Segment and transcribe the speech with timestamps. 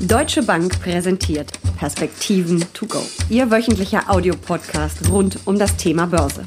[0.00, 3.00] Deutsche Bank präsentiert Perspektiven to go.
[3.28, 6.44] Ihr wöchentlicher Audiopodcast rund um das Thema Börse.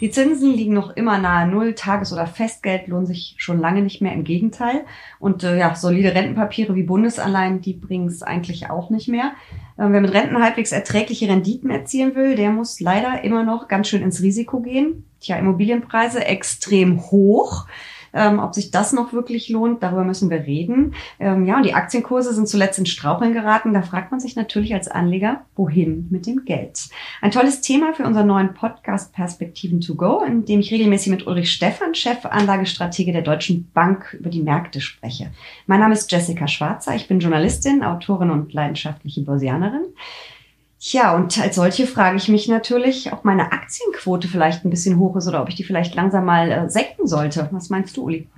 [0.00, 1.74] Die Zinsen liegen noch immer nahe Null.
[1.74, 4.12] Tages- oder Festgeld lohnt sich schon lange nicht mehr.
[4.12, 4.84] Im Gegenteil.
[5.18, 9.32] Und äh, ja, solide Rentenpapiere wie Bundesanleihen, die bringen es eigentlich auch nicht mehr.
[9.76, 13.88] Äh, wer mit Renten halbwegs erträgliche Renditen erzielen will, der muss leider immer noch ganz
[13.88, 15.06] schön ins Risiko gehen.
[15.20, 17.66] Tja, Immobilienpreise extrem hoch.
[18.12, 20.94] Ähm, ob sich das noch wirklich lohnt, darüber müssen wir reden.
[21.18, 23.74] Ähm, ja, und die Aktienkurse sind zuletzt in Straucheln geraten.
[23.74, 26.88] Da fragt man sich natürlich als Anleger, wohin mit dem Geld?
[27.20, 31.26] Ein tolles Thema für unseren neuen Podcast Perspektiven to go, in dem ich regelmäßig mit
[31.26, 35.30] Ulrich Stephan, Chefanlagestratege der Deutschen Bank, über die Märkte spreche.
[35.66, 36.94] Mein Name ist Jessica Schwarzer.
[36.94, 39.84] Ich bin Journalistin, Autorin und leidenschaftliche Börsianerin.
[40.80, 45.14] Tja, und als solche frage ich mich natürlich, ob meine Aktienquote vielleicht ein bisschen hoch
[45.16, 47.48] ist oder ob ich die vielleicht langsam mal äh, senken sollte.
[47.52, 48.28] Was meinst du, Uli?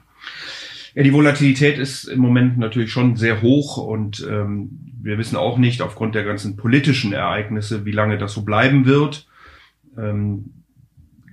[0.95, 4.71] Ja, die Volatilität ist im Moment natürlich schon sehr hoch und ähm,
[5.01, 9.29] wir wissen auch nicht aufgrund der ganzen politischen Ereignisse, wie lange das so bleiben wird.
[9.97, 10.62] Ähm,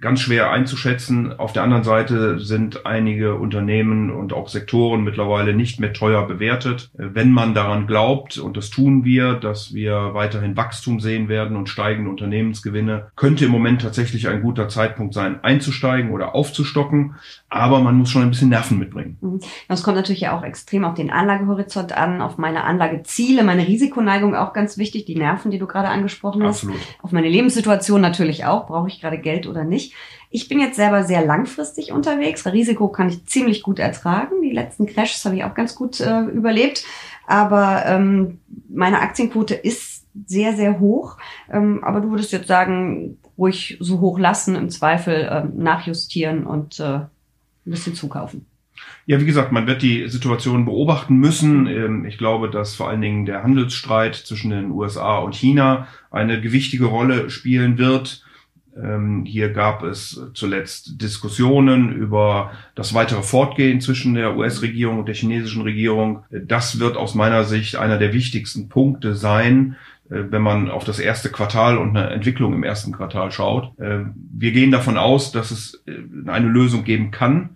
[0.02, 1.38] ganz schwer einzuschätzen.
[1.39, 6.89] Auf der anderen Seite sind einige Unternehmen und auch Sektoren mittlerweile nicht mehr teuer bewertet.
[6.94, 11.70] Wenn man daran glaubt, und das tun wir, dass wir weiterhin Wachstum sehen werden und
[11.70, 17.16] steigende Unternehmensgewinne, könnte im Moment tatsächlich ein guter Zeitpunkt sein, einzusteigen oder aufzustocken.
[17.50, 19.17] Aber man muss schon ein bisschen Nerven mitbringen.
[19.22, 19.39] Mhm.
[19.67, 24.36] Das kommt natürlich ja auch extrem auf den Anlagehorizont an, auf meine Anlageziele, meine Risikoneigung
[24.36, 26.64] auch ganz wichtig, die Nerven, die du gerade angesprochen hast.
[26.64, 26.80] Absolut.
[27.02, 28.67] Auf meine Lebenssituation natürlich auch.
[28.67, 29.88] Brauche ich gerade Geld oder nicht?
[30.29, 32.45] Ich bin jetzt selber sehr langfristig unterwegs.
[32.45, 34.41] Risiko kann ich ziemlich gut ertragen.
[34.43, 36.83] Die letzten Crashs habe ich auch ganz gut äh, überlebt.
[37.25, 41.17] Aber ähm, meine Aktienquote ist sehr, sehr hoch.
[41.51, 46.79] Ähm, aber du würdest jetzt sagen, ruhig so hoch lassen, im Zweifel ähm, nachjustieren und
[46.79, 47.09] äh, ein
[47.65, 48.45] bisschen zukaufen.
[49.05, 51.67] Ja, wie gesagt, man wird die Situation beobachten müssen.
[51.67, 56.41] Ähm, ich glaube, dass vor allen Dingen der Handelsstreit zwischen den USA und China eine
[56.41, 58.23] gewichtige Rolle spielen wird.
[58.77, 65.15] Ähm, hier gab es zuletzt Diskussionen über das weitere Fortgehen zwischen der US-Regierung und der
[65.15, 66.23] chinesischen Regierung.
[66.30, 69.75] Das wird aus meiner Sicht einer der wichtigsten Punkte sein,
[70.09, 73.77] äh, wenn man auf das erste Quartal und eine Entwicklung im ersten Quartal schaut.
[73.79, 77.52] Äh, wir gehen davon aus, dass es äh, eine Lösung geben kann.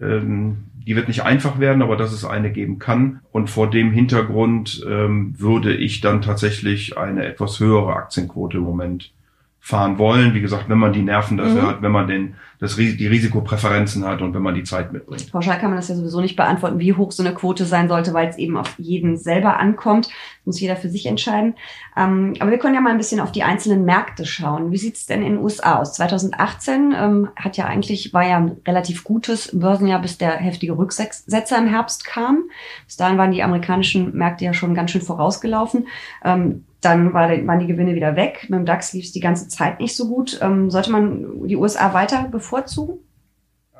[0.00, 3.20] Ähm, die wird nicht einfach werden, aber dass es eine geben kann.
[3.30, 9.12] Und vor dem Hintergrund ähm, würde ich dann tatsächlich eine etwas höhere Aktienquote im Moment
[9.68, 10.32] fahren wollen.
[10.32, 11.66] Wie gesagt, wenn man die Nerven dafür mhm.
[11.66, 15.30] hat, wenn man den, das, die Risikopräferenzen hat und wenn man die Zeit mitbringt.
[15.30, 18.14] Pauschal kann man das ja sowieso nicht beantworten, wie hoch so eine Quote sein sollte,
[18.14, 20.08] weil es eben auf jeden selber ankommt.
[20.46, 21.54] Muss jeder für sich entscheiden.
[21.98, 24.72] Ähm, aber wir können ja mal ein bisschen auf die einzelnen Märkte schauen.
[24.72, 25.92] Wie sieht's denn in den USA aus?
[25.92, 31.58] 2018 ähm, hat ja eigentlich, war ja ein relativ gutes Börsenjahr, bis der heftige Rücksetzer
[31.58, 32.44] im Herbst kam.
[32.86, 35.88] Bis dahin waren die amerikanischen Märkte ja schon ganz schön vorausgelaufen.
[36.24, 38.46] Ähm, dann war, waren die Gewinne wieder weg.
[38.48, 40.38] Mit dem DAX lief es die ganze Zeit nicht so gut.
[40.42, 42.98] Ähm, sollte man die USA weiter bevorzugen?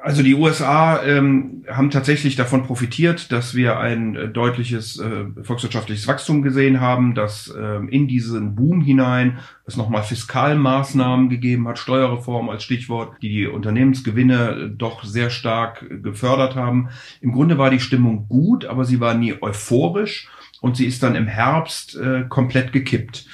[0.01, 6.07] Also die USA ähm, haben tatsächlich davon profitiert, dass wir ein äh, deutliches äh, volkswirtschaftliches
[6.07, 12.49] Wachstum gesehen haben, dass ähm, in diesen Boom hinein es nochmal Fiskalmaßnahmen gegeben hat, Steuerreform
[12.49, 16.91] als Stichwort, die die Unternehmensgewinne äh, doch sehr stark äh, gefördert haben.
[17.21, 20.29] Im Grunde war die Stimmung gut, aber sie war nie euphorisch
[20.61, 23.27] und sie ist dann im Herbst äh, komplett gekippt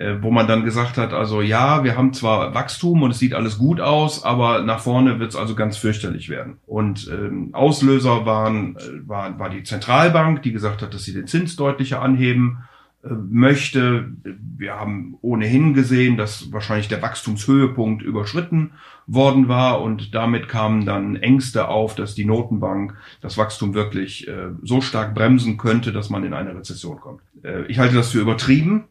[0.00, 3.34] äh, wo man dann gesagt hat, also ja, wir haben zwar Wachstum und es sieht
[3.34, 6.56] alles gut aus, aber nach vorne wird es also ganz fürchterlich werden.
[6.66, 11.26] Und ähm, Auslöser waren, äh, war, war die Zentralbank, die gesagt hat, dass sie den
[11.26, 12.64] Zins deutlicher anheben
[13.02, 14.12] möchte.
[14.56, 18.72] Wir haben ohnehin gesehen, dass wahrscheinlich der Wachstumshöhepunkt überschritten
[19.06, 24.50] worden war und damit kamen dann Ängste auf, dass die Notenbank das Wachstum wirklich äh,
[24.62, 27.22] so stark bremsen könnte, dass man in eine Rezession kommt.
[27.42, 28.84] Äh, ich halte das für übertrieben.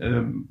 [0.00, 0.48] Ähm,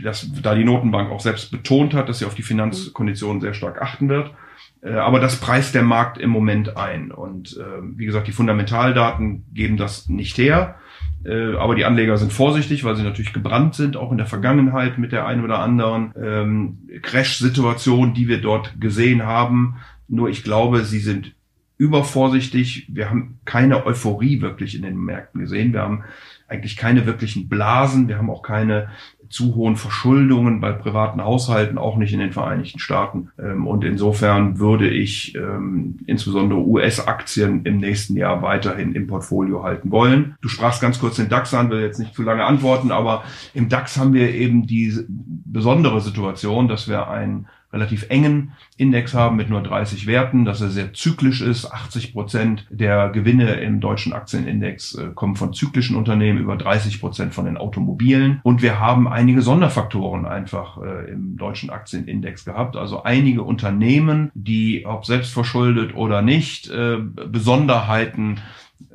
[0.00, 3.82] dass, da die Notenbank auch selbst betont hat, dass sie auf die Finanzkonditionen sehr stark
[3.82, 4.32] achten wird.
[4.80, 7.10] Äh, aber das preist der Markt im Moment ein.
[7.10, 10.76] Und äh, wie gesagt, die Fundamentaldaten geben das nicht her.
[11.24, 14.98] Äh, aber die Anleger sind vorsichtig, weil sie natürlich gebrannt sind, auch in der Vergangenheit
[14.98, 19.76] mit der einen oder anderen ähm, Crash-Situation, die wir dort gesehen haben.
[20.08, 21.34] Nur ich glaube, sie sind
[21.78, 22.86] übervorsichtig.
[22.92, 25.72] Wir haben keine Euphorie wirklich in den Märkten gesehen.
[25.72, 26.04] Wir haben
[26.46, 28.08] eigentlich keine wirklichen Blasen.
[28.08, 28.88] Wir haben auch keine
[29.32, 33.30] zu hohen Verschuldungen bei privaten Haushalten, auch nicht in den Vereinigten Staaten.
[33.38, 39.90] Ähm, und insofern würde ich ähm, insbesondere US-Aktien im nächsten Jahr weiterhin im Portfolio halten
[39.90, 40.36] wollen.
[40.42, 43.24] Du sprachst ganz kurz den DAX an, will jetzt nicht zu lange antworten, aber
[43.54, 48.52] im DAX haben wir eben die besondere Situation, dass wir ein relativ engen
[48.82, 51.72] Index haben mit nur 30 Werten, dass er sehr zyklisch ist.
[51.72, 57.32] 80 Prozent der Gewinne im deutschen Aktienindex äh, kommen von zyklischen Unternehmen, über 30 Prozent
[57.32, 58.40] von den Automobilen.
[58.42, 62.76] Und wir haben einige Sonderfaktoren einfach äh, im deutschen Aktienindex gehabt.
[62.76, 68.40] Also einige Unternehmen, die, ob selbst verschuldet oder nicht, äh, Besonderheiten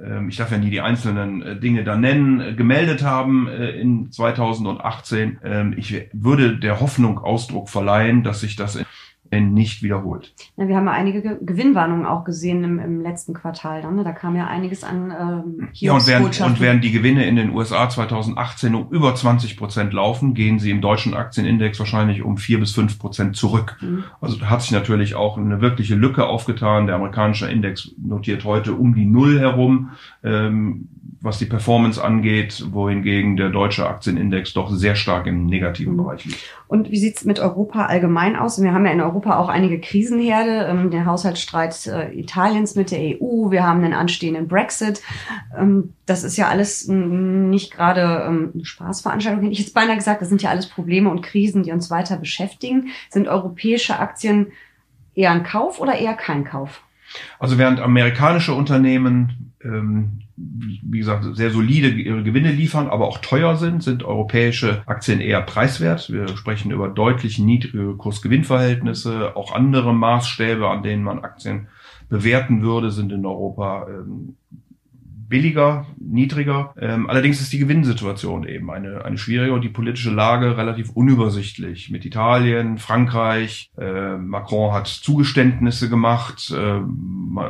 [0.04, 5.40] ähm, ich darf ja nie die einzelnen Dinge da nennen, gemeldet haben in 2018.
[5.44, 8.78] Ähm, ich würde der Hoffnung Ausdruck verleihen, dass sich das
[9.32, 10.34] nicht wiederholt.
[10.58, 13.82] Ja, wir haben ja einige Gewinnwarnungen auch gesehen im, im letzten Quartal.
[13.82, 14.04] Dann, ne?
[14.04, 17.52] Da kam ja einiges an ähm, Ja, und während, und während die Gewinne in den
[17.52, 22.60] USA 2018 um über 20 Prozent laufen, gehen sie im deutschen Aktienindex wahrscheinlich um vier
[22.60, 23.78] bis fünf Prozent zurück.
[23.82, 24.04] Mhm.
[24.22, 26.88] Also da hat sich natürlich auch eine wirkliche Lücke aufgetan.
[26.88, 29.92] Der amerikanische Index notiert heute um die Null herum.
[30.24, 30.88] Ähm,
[31.20, 35.98] was die Performance angeht, wohingegen der deutsche Aktienindex doch sehr stark im negativen mhm.
[35.98, 36.40] Bereich liegt.
[36.68, 38.62] Und wie sieht's mit Europa allgemein aus?
[38.62, 43.00] Wir haben ja in Europa auch einige Krisenherde, ähm, den Haushaltsstreit äh, Italiens mit der
[43.00, 45.02] EU, wir haben einen anstehenden Brexit.
[45.58, 50.22] Ähm, das ist ja alles nicht gerade ähm, eine Spaßveranstaltung, hätte ich jetzt beinahe gesagt.
[50.22, 52.90] Das sind ja alles Probleme und Krisen, die uns weiter beschäftigen.
[53.10, 54.52] Sind europäische Aktien
[55.16, 56.84] eher ein Kauf oder eher kein Kauf?
[57.40, 63.56] Also während amerikanische Unternehmen ähm, wie gesagt, sehr solide ihre Gewinne liefern, aber auch teuer
[63.56, 66.12] sind, sind europäische Aktien eher preiswert.
[66.12, 69.36] Wir sprechen über deutlich niedrige Kurs-Gewinn-Verhältnisse.
[69.36, 71.68] Auch andere Maßstäbe, an denen man Aktien
[72.10, 74.36] bewerten würde, sind in Europa ähm,
[75.28, 76.74] billiger, niedriger.
[76.80, 81.90] Ähm, allerdings ist die Gewinnsituation eben eine, eine schwierige und die politische Lage relativ unübersichtlich.
[81.90, 86.54] Mit Italien, Frankreich, äh, Macron hat Zugeständnisse gemacht.
[86.56, 86.82] Äh,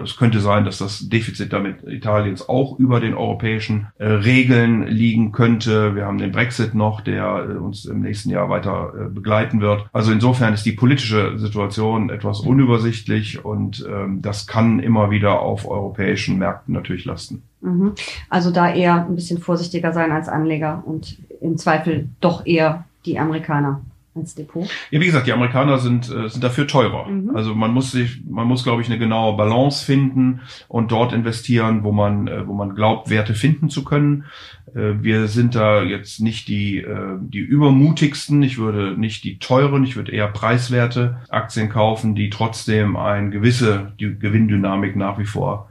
[0.04, 5.32] es könnte sein, dass das Defizit damit Italiens auch über den europäischen äh, Regeln liegen
[5.32, 5.96] könnte.
[5.96, 9.88] Wir haben den Brexit noch, der äh, uns im nächsten Jahr weiter äh, begleiten wird.
[9.94, 15.70] Also insofern ist die politische Situation etwas unübersichtlich und ähm, das kann immer wieder auf
[15.70, 17.44] europäischen Märkten natürlich lasten.
[17.62, 17.94] Mhm.
[18.30, 23.20] Also da eher ein bisschen vorsichtiger sein als Anleger und im Zweifel doch eher die
[23.20, 23.82] Amerikaner
[24.16, 24.68] als Depot.
[24.92, 27.08] Ja, wie gesagt, die Amerikaner sind, äh, sind dafür teurer.
[27.08, 27.36] Mhm.
[27.36, 31.84] Also man muss sich, man muss, glaube ich, eine genaue Balance finden und dort investieren,
[31.84, 34.26] wo man, äh, wo man glaubt, Werte finden zu können.
[34.74, 36.86] Äh, wir sind da jetzt nicht die,
[37.20, 38.42] die übermutigsten.
[38.42, 43.94] Ich würde nicht die teuren, ich würde eher preiswerte Aktien kaufen, die trotzdem eine gewisse
[43.98, 45.70] Gewinndynamik nach wie vor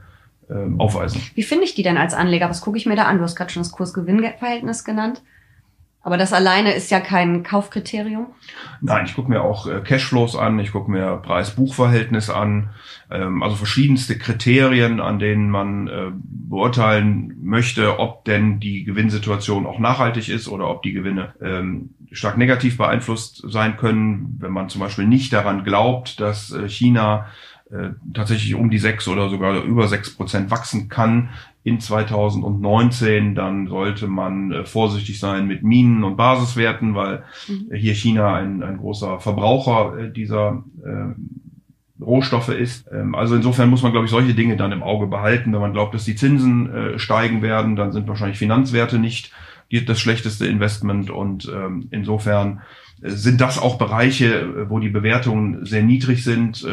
[0.50, 1.20] ähm, aufweisen.
[1.34, 2.48] Wie finde ich die denn als Anleger?
[2.48, 3.18] Was gucke ich mir da an?
[3.18, 5.22] Du hast gerade schon das Kurs-Gewinn-Verhältnis genannt.
[6.06, 8.28] Aber das alleine ist ja kein Kaufkriterium.
[8.80, 12.70] Nein, ich gucke mir auch äh, Cashflows an, ich gucke mir Preis-Buch-Verhältnis an,
[13.10, 19.80] ähm, also verschiedenste Kriterien, an denen man äh, beurteilen möchte, ob denn die Gewinnsituation auch
[19.80, 24.82] nachhaltig ist oder ob die Gewinne ähm, stark negativ beeinflusst sein können, wenn man zum
[24.82, 27.26] Beispiel nicht daran glaubt, dass äh, China
[27.70, 31.30] äh, tatsächlich um die sechs oder sogar über sechs Prozent wachsen kann
[31.64, 37.74] in 2019, dann sollte man äh, vorsichtig sein mit Minen und Basiswerten, weil mhm.
[37.74, 42.86] hier China ein, ein großer Verbraucher äh, dieser äh, Rohstoffe ist.
[42.92, 45.52] Ähm, also insofern muss man, glaube ich, solche Dinge dann im Auge behalten.
[45.52, 49.32] Wenn man glaubt, dass die Zinsen äh, steigen werden, dann sind wahrscheinlich Finanzwerte nicht
[49.72, 51.10] die, das schlechteste Investment.
[51.10, 52.60] Und ähm, insofern
[53.02, 56.64] äh, sind das auch Bereiche, wo die Bewertungen sehr niedrig sind,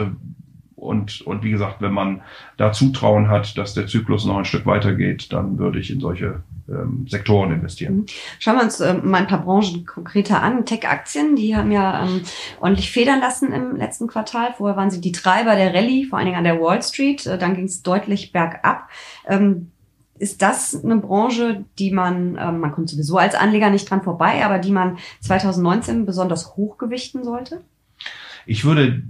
[0.83, 2.21] und, und wie gesagt, wenn man
[2.57, 6.44] da Zutrauen hat, dass der Zyklus noch ein Stück weitergeht, dann würde ich in solche
[6.69, 7.96] ähm, Sektoren investieren.
[7.96, 8.05] Mhm.
[8.39, 10.65] Schauen wir uns äh, mal ein paar Branchen konkreter an.
[10.65, 12.22] Tech-Aktien, die haben ja ähm,
[12.60, 14.53] ordentlich federn lassen im letzten Quartal.
[14.58, 17.25] Vorher waren sie die Treiber der Rallye, vor allen Dingen an der Wall Street.
[17.25, 18.89] Äh, dann ging es deutlich bergab.
[19.27, 19.72] Ähm,
[20.19, 24.46] ist das eine Branche, die man, äh, man kommt sowieso als Anleger nicht dran vorbei,
[24.46, 27.62] aber die man 2019 besonders hochgewichten sollte?
[28.46, 29.03] Ich würde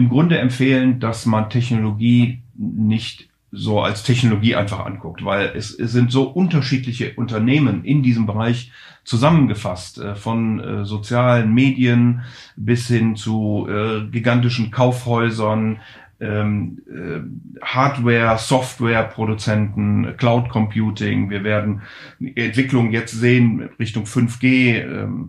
[0.00, 5.92] im Grunde empfehlen, dass man Technologie nicht so als Technologie einfach anguckt, weil es, es
[5.92, 8.72] sind so unterschiedliche Unternehmen in diesem Bereich
[9.04, 12.22] zusammengefasst, äh, von äh, sozialen Medien
[12.56, 15.80] bis hin zu äh, gigantischen Kaufhäusern,
[16.18, 21.28] ähm, äh, Hardware, Software-Produzenten, Cloud Computing.
[21.28, 21.82] Wir werden
[22.20, 25.28] Entwicklung jetzt sehen Richtung 5G.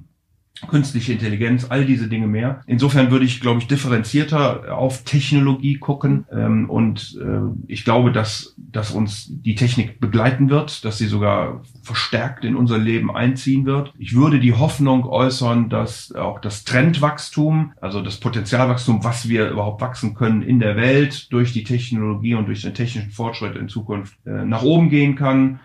[0.68, 2.62] Künstliche Intelligenz, all diese Dinge mehr.
[2.68, 8.56] Insofern würde ich, glaube ich, differenzierter auf Technologie gucken ähm, und äh, ich glaube, dass,
[8.58, 13.94] dass uns die Technik begleiten wird, dass sie sogar verstärkt in unser Leben einziehen wird.
[13.98, 19.82] Ich würde die Hoffnung äußern, dass auch das Trendwachstum, also das Potenzialwachstum, was wir überhaupt
[19.82, 24.16] wachsen können in der Welt durch die Technologie und durch den technischen Fortschritt in Zukunft
[24.26, 25.60] äh, nach oben gehen kann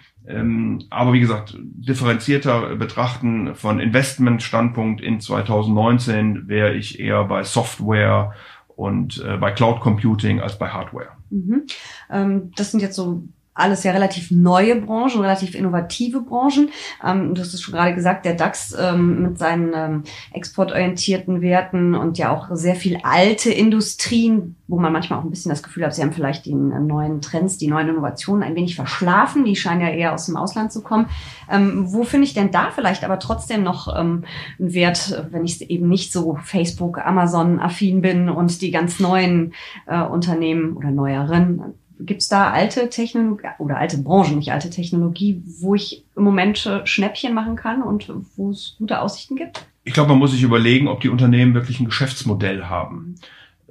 [0.91, 8.35] aber wie gesagt, differenzierter betrachten von Investmentstandpunkt in 2019 wäre ich eher bei Software
[8.69, 11.09] und äh, bei Cloud Computing als bei Hardware.
[11.31, 11.67] Mhm.
[12.11, 13.23] Ähm, das sind jetzt so
[13.57, 16.71] alles ja relativ neue Branchen, relativ innovative Branchen.
[17.05, 21.95] Ähm, du hast es schon gerade gesagt, der DAX ähm, mit seinen ähm, exportorientierten Werten
[21.95, 25.85] und ja auch sehr viel alte Industrien, wo man manchmal auch ein bisschen das Gefühl
[25.85, 29.45] hat, sie haben vielleicht die äh, neuen Trends, die neuen Innovationen ein wenig verschlafen.
[29.45, 31.07] Die scheinen ja eher aus dem Ausland zu kommen.
[31.51, 34.25] Ähm, wo finde ich denn da vielleicht aber trotzdem noch ähm,
[34.59, 39.55] einen Wert, wenn ich eben nicht so Facebook, Amazon affin bin und die ganz neuen
[39.87, 45.43] äh, Unternehmen oder neueren Gibt es da alte Technologie oder alte Branchen, nicht alte Technologie,
[45.61, 49.67] wo ich im Moment Schnäppchen machen kann und wo es gute Aussichten gibt?
[49.85, 53.15] Ich glaube, man muss sich überlegen, ob die Unternehmen wirklich ein Geschäftsmodell haben.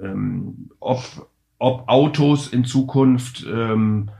[0.00, 1.28] Ähm, ob,
[1.58, 4.10] ob Autos in Zukunft ähm,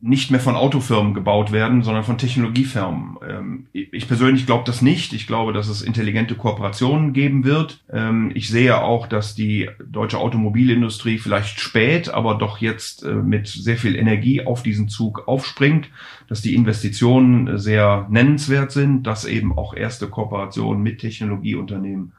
[0.00, 3.16] nicht mehr von Autofirmen gebaut werden, sondern von Technologiefirmen.
[3.26, 5.14] Ähm, ich persönlich glaube das nicht.
[5.14, 7.82] Ich glaube, dass es intelligente Kooperationen geben wird.
[7.90, 13.48] Ähm, ich sehe auch, dass die deutsche Automobilindustrie vielleicht spät, aber doch jetzt äh, mit
[13.48, 15.88] sehr viel Energie auf diesen Zug aufspringt,
[16.28, 22.12] dass die Investitionen sehr nennenswert sind, dass eben auch erste Kooperationen mit Technologieunternehmen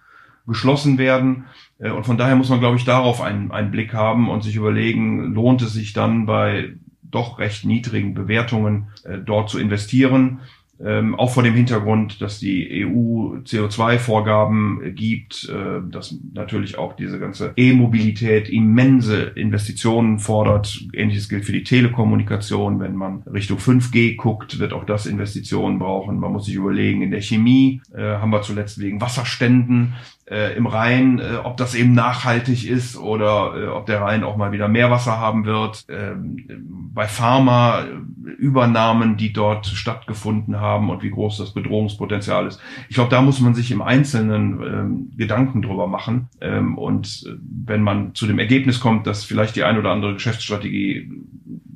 [0.47, 1.45] geschlossen werden.
[1.77, 4.55] Äh, und von daher muss man, glaube ich, darauf einen, einen Blick haben und sich
[4.55, 6.73] überlegen, lohnt es sich dann bei
[7.11, 10.39] doch recht niedrigen Bewertungen äh, dort zu investieren.
[10.79, 16.95] Ähm, auch vor dem Hintergrund, dass die EU CO2-Vorgaben äh, gibt, äh, dass natürlich auch
[16.95, 20.85] diese ganze E-Mobilität immense Investitionen fordert.
[20.93, 22.79] Ähnliches gilt für die Telekommunikation.
[22.79, 26.19] Wenn man Richtung 5G guckt, wird auch das Investitionen brauchen.
[26.19, 29.95] Man muss sich überlegen, in der Chemie äh, haben wir zuletzt wegen Wasserständen
[30.29, 34.35] äh, im Rhein, äh, ob das eben nachhaltig ist oder äh, ob der Rhein auch
[34.35, 35.85] mal wieder mehr Wasser haben wird.
[35.89, 36.45] Ähm,
[36.93, 42.59] bei Pharma äh, die dort stattgefunden haben und wie groß das Bedrohungspotenzial ist.
[42.89, 46.27] Ich glaube, da muss man sich im Einzelnen ähm, Gedanken drüber machen.
[46.41, 50.13] Ähm, und äh, wenn man zu dem Ergebnis kommt, dass vielleicht die ein oder andere
[50.13, 51.09] Geschäftsstrategie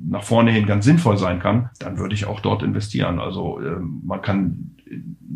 [0.08, 3.18] nach vorne hin ganz sinnvoll sein kann, dann würde ich auch dort investieren.
[3.18, 4.71] Also ähm, man kann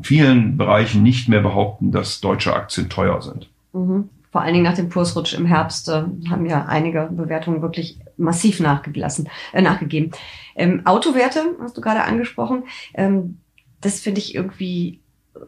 [0.03, 3.49] vielen Bereichen nicht mehr behaupten, dass deutsche Aktien teuer sind.
[3.73, 4.11] Mhm.
[4.31, 8.61] Vor allen Dingen nach dem Kursrutsch im Herbst äh, haben ja einige Bewertungen wirklich massiv
[8.61, 10.11] nachgelassen, äh, nachgegeben.
[10.55, 12.65] Ähm, Autowerte hast du gerade angesprochen.
[12.95, 13.39] Ähm,
[13.81, 15.01] das finde ich irgendwie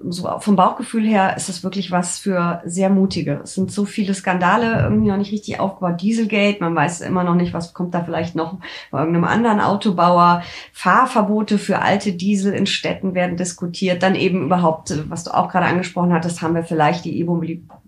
[0.09, 3.40] so vom Bauchgefühl her ist es wirklich was für sehr mutige.
[3.42, 6.00] Es sind so viele Skandale irgendwie noch nicht richtig aufgebaut.
[6.00, 8.59] Dieselgate, man weiß immer noch nicht, was kommt da vielleicht noch
[8.90, 10.42] bei irgendeinem anderen Autobauer.
[10.73, 14.02] Fahrverbote für alte Diesel in Städten werden diskutiert.
[14.02, 17.18] Dann eben überhaupt, was du auch gerade angesprochen hattest, haben wir vielleicht die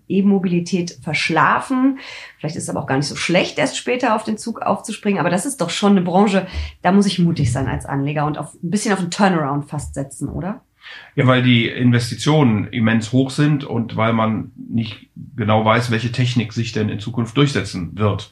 [0.07, 1.99] E-Mobilität verschlafen.
[2.37, 5.19] Vielleicht ist es aber auch gar nicht so schlecht, erst später auf den Zug aufzuspringen.
[5.19, 6.47] Aber das ist doch schon eine Branche,
[6.81, 9.93] da muss ich mutig sein als Anleger und auf, ein bisschen auf einen Turnaround fast
[9.93, 10.61] setzen, oder?
[11.15, 16.53] Ja, weil die Investitionen immens hoch sind und weil man nicht genau weiß, welche Technik
[16.53, 18.31] sich denn in Zukunft durchsetzen wird.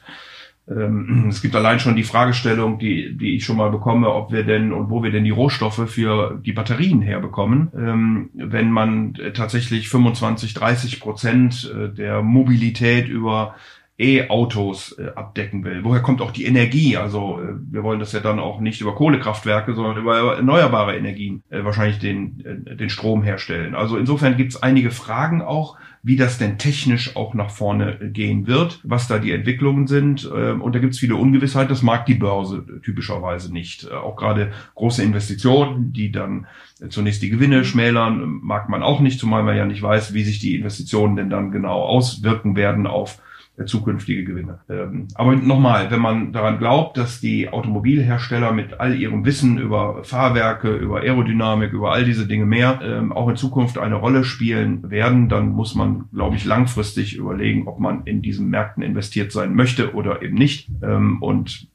[0.70, 4.44] Ähm, es gibt allein schon die Fragestellung, die, die ich schon mal bekomme, ob wir
[4.44, 7.70] denn und wo wir denn die Rohstoffe für die Batterien herbekommen.
[7.76, 13.56] Ähm, wenn man tatsächlich 25, 30 Prozent äh, der Mobilität über
[14.00, 15.84] E-Autos äh, abdecken will.
[15.84, 16.96] Woher kommt auch die Energie?
[16.96, 21.42] Also äh, wir wollen das ja dann auch nicht über Kohlekraftwerke, sondern über erneuerbare Energien
[21.50, 23.74] äh, wahrscheinlich den, äh, den Strom herstellen.
[23.74, 28.46] Also insofern gibt es einige Fragen auch, wie das denn technisch auch nach vorne gehen
[28.46, 30.24] wird, was da die Entwicklungen sind.
[30.24, 33.84] Äh, und da gibt es viele Ungewissheit, das mag die Börse typischerweise nicht.
[33.84, 36.46] Äh, auch gerade große Investitionen, die dann
[36.88, 40.38] zunächst die Gewinne schmälern, mag man auch nicht, zumal man ja nicht weiß, wie sich
[40.38, 43.18] die Investitionen denn dann genau auswirken werden auf
[43.66, 44.60] zukünftige Gewinne.
[44.68, 50.04] Ähm, aber nochmal, wenn man daran glaubt, dass die Automobilhersteller mit all ihrem Wissen über
[50.04, 54.90] Fahrwerke, über Aerodynamik, über all diese Dinge mehr ähm, auch in Zukunft eine Rolle spielen
[54.90, 59.54] werden, dann muss man, glaube ich, langfristig überlegen, ob man in diesen Märkten investiert sein
[59.54, 60.68] möchte oder eben nicht.
[60.82, 61.69] Ähm, und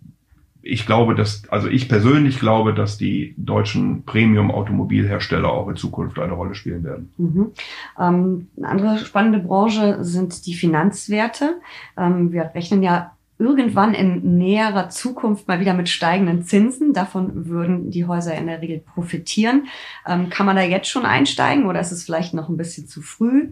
[0.68, 6.34] ich glaube, dass, also ich persönlich glaube, dass die deutschen Premium-Automobilhersteller auch in Zukunft eine
[6.34, 7.14] Rolle spielen werden.
[7.18, 7.52] Mhm.
[8.00, 11.62] Ähm, eine andere spannende Branche sind die Finanzwerte.
[11.96, 16.94] Ähm, wir rechnen ja irgendwann in näherer Zukunft mal wieder mit steigenden Zinsen.
[16.94, 19.68] Davon würden die Häuser in der Regel profitieren.
[20.08, 23.04] Ähm, kann man da jetzt schon einsteigen oder ist es vielleicht noch ein bisschen zu
[23.04, 23.52] früh?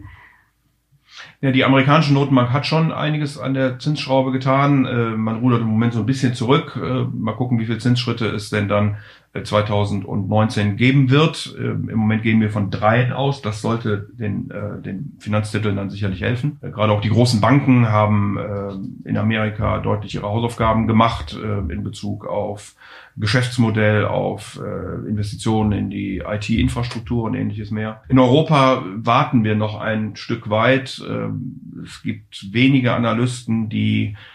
[1.40, 4.86] Ja, die amerikanische Notenbank hat schon einiges an der Zinsschraube getan.
[4.86, 6.78] Äh, man rudert im Moment so ein bisschen zurück.
[6.82, 8.96] Äh, mal gucken, wie viele Zinsschritte es denn dann
[9.42, 11.56] 2019 geben wird.
[11.58, 13.42] Ähm, Im Moment gehen wir von dreien aus.
[13.42, 16.58] Das sollte den, äh, den Finanztiteln dann sicherlich helfen.
[16.62, 21.72] Äh, gerade auch die großen Banken haben äh, in Amerika deutlich ihre Hausaufgaben gemacht äh,
[21.72, 22.76] in Bezug auf
[23.16, 28.02] Geschäftsmodell, auf äh, Investitionen in die IT-Infrastruktur und ähnliches mehr.
[28.08, 31.02] In Europa warten wir noch ein Stück weit.
[31.08, 34.33] Ähm, es gibt wenige Analysten, die äh,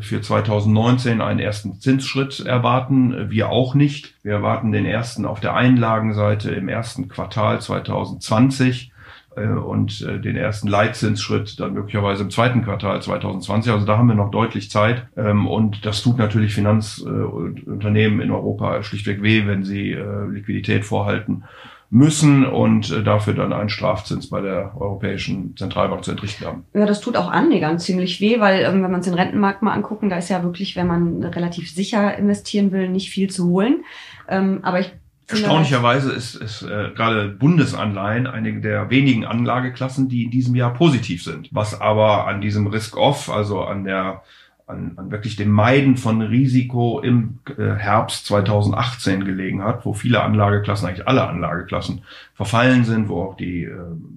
[0.00, 3.30] für 2019 einen ersten Zinsschritt erwarten.
[3.30, 4.14] Wir auch nicht.
[4.22, 8.92] Wir erwarten den ersten auf der Einlagenseite im ersten Quartal 2020
[9.38, 13.72] äh, und äh, den ersten Leitzinsschritt dann möglicherweise im zweiten Quartal 2020.
[13.72, 15.06] Also da haben wir noch deutlich Zeit.
[15.16, 19.96] Ähm, und das tut natürlich Finanzunternehmen in Europa schlichtweg weh, wenn sie
[20.30, 21.44] Liquidität vorhalten
[21.90, 26.64] müssen und äh, dafür dann einen Strafzins bei der Europäischen Zentralbank zu entrichten haben.
[26.74, 29.72] Ja, das tut auch Anlegern ziemlich weh, weil ähm, wenn man sich den Rentenmarkt mal
[29.72, 33.84] angucken, da ist ja wirklich, wenn man relativ sicher investieren will, nicht viel zu holen.
[34.28, 34.92] Ähm, aber ich
[35.30, 41.22] Erstaunlicherweise ist, ist äh, gerade Bundesanleihen einige der wenigen Anlageklassen, die in diesem Jahr positiv
[41.22, 41.50] sind.
[41.52, 44.22] Was aber an diesem Risk-Off, also an der
[44.68, 50.22] an, an wirklich dem Meiden von Risiko im äh, Herbst 2018 gelegen hat, wo viele
[50.22, 52.02] Anlageklassen, eigentlich alle Anlageklassen
[52.34, 53.74] verfallen sind, wo auch die äh,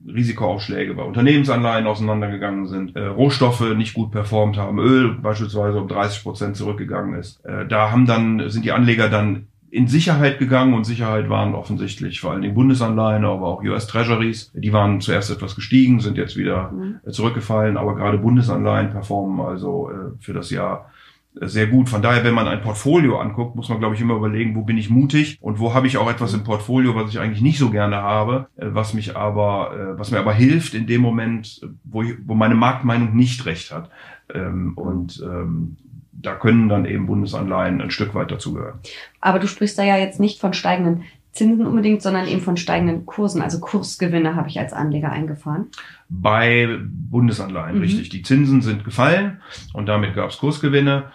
[0.07, 6.23] Risikoaufschläge bei Unternehmensanleihen auseinandergegangen sind, äh, Rohstoffe nicht gut performt haben, Öl beispielsweise um 30
[6.23, 7.43] Prozent zurückgegangen ist.
[7.45, 12.19] Äh, da haben dann sind die Anleger dann in Sicherheit gegangen und Sicherheit waren offensichtlich
[12.19, 14.51] vor allen Dingen Bundesanleihen, aber auch US Treasuries.
[14.53, 16.99] Die waren zuerst etwas gestiegen, sind jetzt wieder mhm.
[17.09, 20.91] zurückgefallen, aber gerade Bundesanleihen performen also äh, für das Jahr
[21.35, 21.87] sehr gut.
[21.87, 24.77] Von daher, wenn man ein Portfolio anguckt, muss man, glaube ich, immer überlegen, wo bin
[24.77, 27.69] ich mutig und wo habe ich auch etwas im Portfolio, was ich eigentlich nicht so
[27.69, 32.03] gerne habe, äh, was mich aber, äh, was mir aber hilft in dem Moment, wo,
[32.03, 33.89] ich, wo meine Marktmeinung nicht recht hat.
[34.33, 35.77] Ähm, und ähm,
[36.21, 38.79] da können dann eben Bundesanleihen ein Stück weit dazugehören.
[39.19, 43.05] Aber du sprichst da ja jetzt nicht von steigenden Zinsen unbedingt, sondern eben von steigenden
[43.05, 43.41] Kursen.
[43.41, 45.67] Also Kursgewinne habe ich als Anleger eingefahren.
[46.09, 47.81] Bei Bundesanleihen, mhm.
[47.81, 48.09] richtig.
[48.09, 49.41] Die Zinsen sind gefallen
[49.73, 51.11] und damit gab es Kursgewinne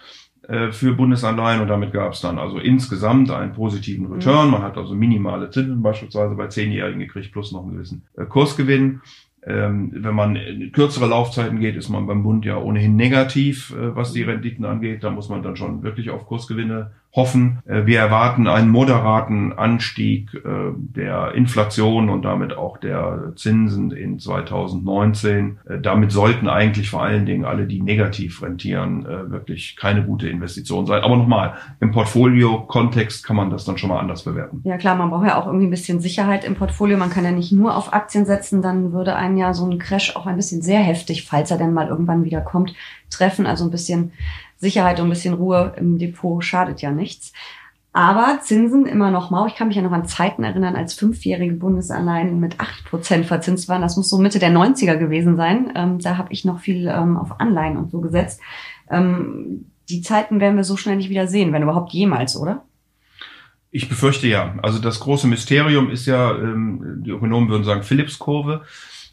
[0.48, 4.46] äh, für Bundesanleihen und damit gab es dann also insgesamt einen positiven Return.
[4.46, 4.52] Mhm.
[4.52, 9.02] Man hat also minimale Zinsen beispielsweise bei Zehnjährigen gekriegt plus noch einen gewissen äh, Kursgewinn.
[9.48, 13.94] Ähm, wenn man in kürzere Laufzeiten geht, ist man beim Bund ja ohnehin negativ, äh,
[13.94, 15.04] was die Renditen angeht.
[15.04, 17.60] Da muss man dann schon wirklich auf Kursgewinne hoffen.
[17.66, 24.18] Äh, wir erwarten einen moderaten Anstieg äh, der Inflation und damit auch der Zinsen in
[24.18, 25.58] 2019.
[25.68, 30.86] Äh, damit sollten eigentlich vor allen Dingen alle, die negativ rentieren, wirklich keine gute Investition
[30.86, 31.02] sein.
[31.02, 34.60] Aber nochmal, im Portfolio-Kontext kann man das dann schon mal anders bewerten.
[34.64, 36.98] Ja klar, man braucht ja auch irgendwie ein bisschen Sicherheit im Portfolio.
[36.98, 40.14] Man kann ja nicht nur auf Aktien setzen, dann würde einen ja so ein Crash
[40.16, 42.74] auch ein bisschen sehr heftig, falls er denn mal irgendwann wieder kommt,
[43.10, 43.46] treffen.
[43.46, 44.12] Also ein bisschen
[44.58, 47.32] Sicherheit und ein bisschen Ruhe im Depot schadet ja nichts.
[47.92, 49.46] Aber Zinsen immer noch mau.
[49.46, 53.70] Ich kann mich ja noch an Zeiten erinnern, als fünfjährige Bundesanleihen mit acht Prozent verzinst
[53.70, 53.80] waren.
[53.80, 55.72] Das muss so Mitte der 90er gewesen sein.
[55.74, 58.40] Ähm, da habe ich noch viel ähm, auf Anleihen und so gesetzt.
[58.90, 62.64] Ähm, die Zeiten werden wir so schnell nicht wieder sehen, wenn überhaupt jemals, oder?
[63.70, 64.56] Ich befürchte ja.
[64.62, 68.62] Also das große Mysterium ist ja, ähm, die Ökonomen würden sagen, Phillips-Kurve.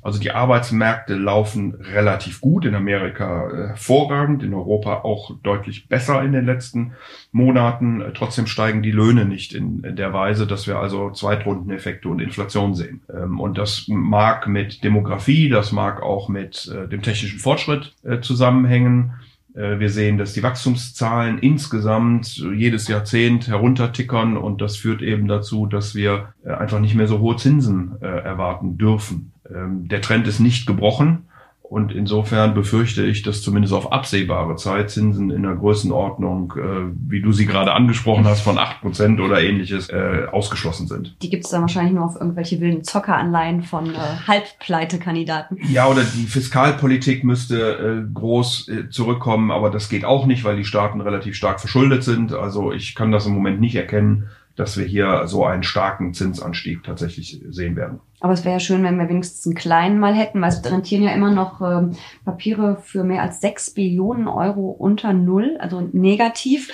[0.03, 6.21] Also die Arbeitsmärkte laufen relativ gut, in Amerika äh, hervorragend, in Europa auch deutlich besser
[6.23, 6.93] in den letzten
[7.31, 8.01] Monaten.
[8.01, 12.75] Äh, trotzdem steigen die Löhne nicht in, der Weise, dass wir also Zweitrundeneffekte und Inflation
[12.75, 13.01] sehen.
[13.13, 19.13] Ähm, und das mag mit Demografie, das mag auch mit äh, dem technischen Fortschritt zusammenhängen.
[19.55, 25.93] Wir sehen, dass die Wachstumszahlen insgesamt jedes Jahrzehnt heruntertickern und das führt eben dazu, dass
[25.93, 29.32] wir einfach nicht mehr so hohe Zinsen erwarten dürfen.
[29.55, 31.25] Ähm, der Trend ist nicht gebrochen.
[31.73, 37.19] Und insofern befürchte ich, dass zumindest auf absehbare Zeit Zinsen in der Größenordnung, äh, wie
[37.19, 41.15] du sie gerade angesprochen hast, von acht Prozent oder ähnliches äh, ausgeschlossen sind.
[41.23, 45.57] Die gibt es dann wahrscheinlich nur auf irgendwelche wilden Zockeranleihen von äh, Halbpleite-Kandidaten.
[45.67, 50.57] Ja, oder die Fiskalpolitik müsste äh, groß äh, zurückkommen, aber das geht auch nicht, weil
[50.57, 52.33] die Staaten relativ stark verschuldet sind.
[52.33, 56.83] Also ich kann das im Moment nicht erkennen dass wir hier so einen starken Zinsanstieg
[56.83, 57.99] tatsächlich sehen werden.
[58.19, 61.03] Aber es wäre ja schön, wenn wir wenigstens einen kleinen mal hätten, weil es rentieren
[61.03, 66.69] ja immer noch ähm, Papiere für mehr als sechs Billionen Euro unter Null, also negativ.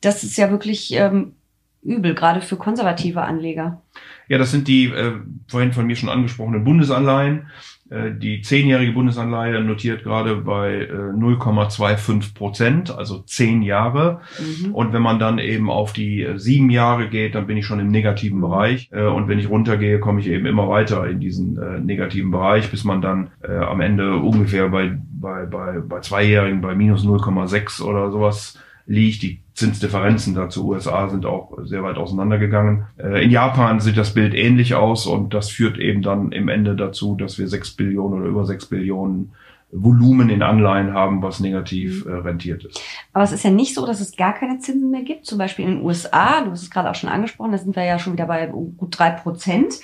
[0.00, 1.34] Das ist ja wirklich ähm,
[1.82, 3.80] übel, gerade für konservative Anleger.
[4.28, 5.14] Ja, das sind die äh,
[5.48, 7.48] vorhin von mir schon angesprochenen Bundesanleihen.
[7.90, 14.20] Äh, die zehnjährige Bundesanleihe notiert gerade bei 0,25 äh, Prozent, also zehn Jahre.
[14.38, 14.72] Mhm.
[14.72, 17.80] Und wenn man dann eben auf die äh, sieben Jahre geht, dann bin ich schon
[17.80, 18.30] im negativen.
[18.40, 18.90] Bereich.
[18.92, 23.00] Und wenn ich runtergehe, komme ich eben immer weiter in diesen negativen Bereich, bis man
[23.02, 29.22] dann am Ende ungefähr bei, bei, bei, bei Zweijährigen bei minus 0,6 oder sowas liegt.
[29.22, 32.86] Die Zinsdifferenzen da zu USA sind auch sehr weit auseinandergegangen.
[32.98, 36.76] Äh, in Japan sieht das Bild ähnlich aus und das führt eben dann im Ende
[36.76, 39.32] dazu, dass wir sechs Billionen oder über sechs Billionen
[39.72, 42.12] Volumen in Anleihen haben, was negativ mhm.
[42.12, 42.80] äh, rentiert ist.
[43.12, 45.26] Aber es ist ja nicht so, dass es gar keine Zinsen mehr gibt.
[45.26, 47.84] Zum Beispiel in den USA, du hast es gerade auch schon angesprochen, da sind wir
[47.84, 49.74] ja schon wieder bei gut drei Prozent.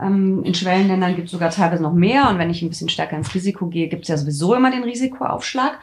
[0.00, 2.28] Ähm, in Schwellenländern gibt es sogar teilweise noch mehr.
[2.28, 4.84] Und wenn ich ein bisschen stärker ins Risiko gehe, gibt es ja sowieso immer den
[4.84, 5.78] Risikoaufschlag.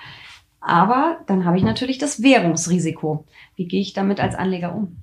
[0.59, 3.25] Aber dann habe ich natürlich das Währungsrisiko.
[3.55, 4.97] Wie gehe ich damit als Anleger um?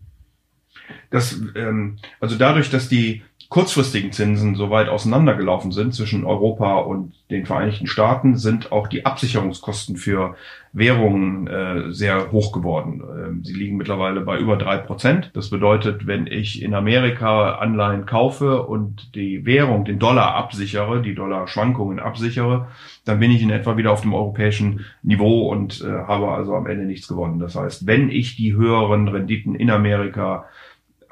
[1.11, 3.23] Das, ähm, also dadurch, dass die
[3.55, 9.07] kurzfristigen Zinsen so weit auseinandergelaufen sind zwischen Europa und den Vereinigten Staaten, sind auch die
[9.07, 10.35] Absicherungskosten für
[10.73, 13.01] Währungen äh, sehr hoch geworden.
[13.17, 15.31] Ähm, sie liegen mittlerweile bei über drei Prozent.
[15.35, 21.15] Das bedeutet, wenn ich in Amerika Anleihen kaufe und die Währung, den Dollar absichere, die
[21.15, 22.67] Dollarschwankungen absichere,
[23.05, 26.67] dann bin ich in etwa wieder auf dem europäischen Niveau und äh, habe also am
[26.67, 27.39] Ende nichts gewonnen.
[27.39, 30.47] Das heißt, wenn ich die höheren Renditen in Amerika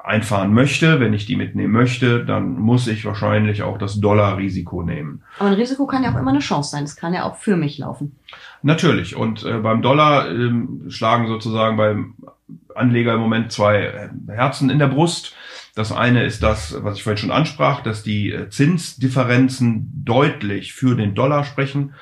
[0.03, 5.23] einfahren möchte, wenn ich die mitnehmen möchte, dann muss ich wahrscheinlich auch das Dollarrisiko nehmen.
[5.39, 6.83] Aber ein Risiko kann ja auch immer eine Chance sein.
[6.83, 8.17] Das kann ja auch für mich laufen.
[8.61, 9.15] Natürlich.
[9.15, 12.15] Und äh, beim Dollar ähm, schlagen sozusagen beim
[12.75, 15.35] Anleger im Moment zwei Herzen in der Brust.
[15.73, 20.95] Das eine ist das, was ich vorhin schon ansprach, dass die äh, Zinsdifferenzen deutlich für
[20.95, 21.93] den Dollar sprechen.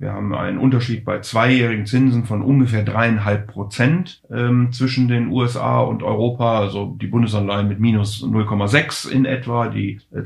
[0.00, 5.80] Wir haben einen Unterschied bei zweijährigen Zinsen von ungefähr dreieinhalb Prozent ähm, zwischen den USA
[5.80, 6.60] und Europa.
[6.60, 10.22] Also die Bundesanleihen mit minus 0,6 in etwa, die äh,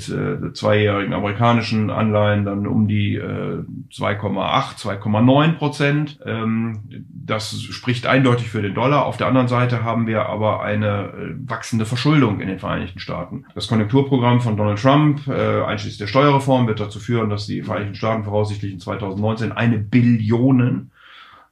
[0.52, 6.18] zweijährigen amerikanischen Anleihen dann um die äh, 2,8, 2,9 Prozent.
[6.26, 6.80] Ähm,
[7.24, 9.06] das spricht eindeutig für den Dollar.
[9.06, 13.46] Auf der anderen Seite haben wir aber eine äh, wachsende Verschuldung in den Vereinigten Staaten.
[13.54, 17.94] Das Konjunkturprogramm von Donald Trump, äh, einschließlich der Steuerreform, wird dazu führen, dass die Vereinigten
[17.94, 20.90] Staaten voraussichtlich in 2019 eine Billionen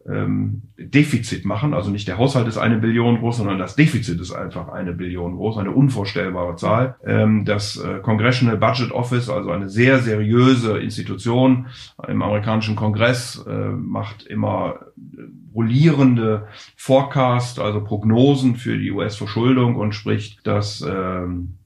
[0.09, 1.75] ähm, Defizit machen.
[1.75, 5.37] Also nicht der Haushalt ist eine Billion groß, sondern das Defizit ist einfach eine Billion
[5.37, 6.97] groß, eine unvorstellbare Zahl.
[7.05, 11.67] Ähm, das äh, Congressional Budget Office, also eine sehr seriöse Institution
[12.09, 15.23] im amerikanischen Kongress, äh, macht immer äh,
[15.55, 21.57] rollierende Forecast, also Prognosen für die US-Verschuldung und spricht das ähm,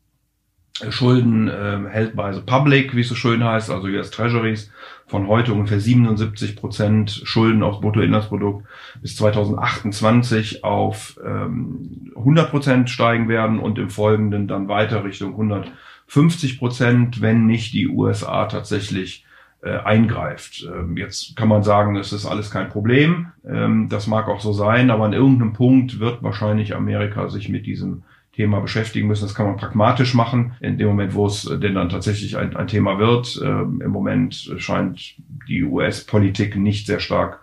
[0.90, 4.72] Schulden äh, held by the public, wie es so schön heißt, also US Treasuries,
[5.06, 8.66] von heute ungefähr 77 Prozent Schulden aufs Bruttoinlandsprodukt
[9.02, 16.58] bis 2028 auf ähm, 100 Prozent steigen werden und im Folgenden dann weiter Richtung 150
[16.58, 19.24] Prozent, wenn nicht die USA tatsächlich
[19.62, 20.66] äh, eingreift.
[20.70, 23.28] Ähm, jetzt kann man sagen, es ist alles kein Problem.
[23.46, 27.66] Ähm, das mag auch so sein, aber an irgendeinem Punkt wird wahrscheinlich Amerika sich mit
[27.66, 28.02] diesem
[28.34, 29.24] Thema beschäftigen müssen.
[29.24, 30.54] Das kann man pragmatisch machen.
[30.60, 34.54] In dem Moment, wo es denn dann tatsächlich ein, ein Thema wird, äh, im Moment
[34.58, 35.14] scheint
[35.48, 37.40] die US-Politik nicht sehr stark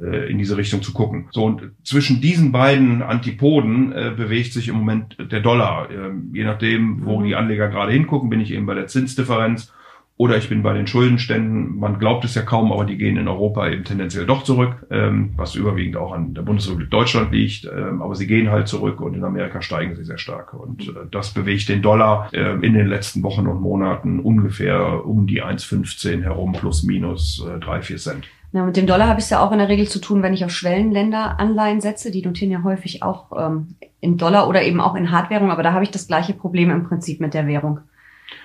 [0.00, 1.28] äh, in diese Richtung zu gucken.
[1.30, 5.88] So und zwischen diesen beiden Antipoden äh, bewegt sich im Moment der Dollar.
[5.90, 7.24] Äh, je nachdem, wo mhm.
[7.24, 9.72] die Anleger gerade hingucken, bin ich eben bei der Zinsdifferenz
[10.16, 11.76] oder ich bin bei den Schuldenständen.
[11.76, 15.32] Man glaubt es ja kaum, aber die gehen in Europa eben tendenziell doch zurück, ähm,
[15.36, 17.64] was überwiegend auch an der Bundesrepublik Deutschland liegt.
[17.64, 20.54] Ähm, aber sie gehen halt zurück und in Amerika steigen sie sehr stark.
[20.54, 25.26] Und äh, das bewegt den Dollar äh, in den letzten Wochen und Monaten ungefähr um
[25.26, 28.24] die 1,15 herum plus minus äh, 3, 4 Cent.
[28.52, 30.32] Ja, mit dem Dollar habe ich es ja auch in der Regel zu tun, wenn
[30.32, 32.12] ich auf Schwellenländer Anleihen setze.
[32.12, 35.50] Die notieren ja häufig auch ähm, in Dollar oder eben auch in Hardwährung.
[35.50, 37.80] Aber da habe ich das gleiche Problem im Prinzip mit der Währung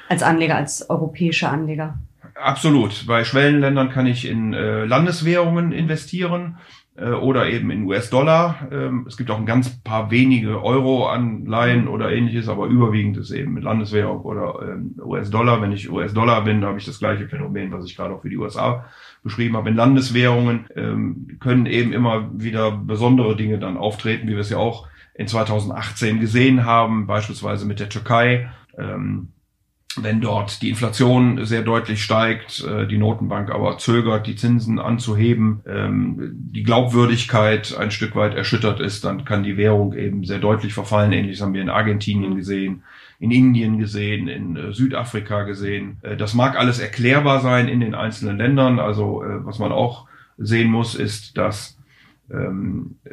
[0.07, 1.99] als Anleger, als europäischer Anleger.
[2.35, 3.05] Absolut.
[3.05, 6.57] Bei Schwellenländern kann ich in äh, Landeswährungen investieren
[6.95, 8.67] äh, oder eben in US-Dollar.
[8.71, 13.53] Ähm, es gibt auch ein ganz paar wenige Euro-Anleihen oder ähnliches, aber überwiegend ist eben
[13.53, 15.61] mit Landeswährung oder ähm, US-Dollar.
[15.61, 18.37] Wenn ich US-Dollar bin, habe ich das gleiche Phänomen, was ich gerade auch für die
[18.37, 18.85] USA
[19.23, 19.69] beschrieben habe.
[19.69, 24.57] In Landeswährungen ähm, können eben immer wieder besondere Dinge dann auftreten, wie wir es ja
[24.57, 28.49] auch in 2018 gesehen haben, beispielsweise mit der Türkei.
[28.77, 29.29] Ähm,
[29.97, 35.61] wenn dort die Inflation sehr deutlich steigt, äh, die Notenbank aber zögert, die Zinsen anzuheben,
[35.67, 40.73] ähm, die Glaubwürdigkeit ein Stück weit erschüttert ist, dann kann die Währung eben sehr deutlich
[40.73, 41.11] verfallen.
[41.11, 42.83] Ähnliches haben wir in Argentinien gesehen,
[43.19, 45.97] in Indien gesehen, in äh, Südafrika gesehen.
[46.03, 48.79] Äh, das mag alles erklärbar sein in den einzelnen Ländern.
[48.79, 51.78] Also was man auch sehen muss, ist, dass